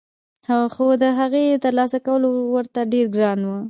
خو 0.73 0.85
دهغې 1.03 1.45
ترلاسه 1.65 1.97
کول 2.05 2.23
ورته 2.55 2.79
ډېر 2.91 3.05
ګران 3.15 3.39
وو 3.43 3.57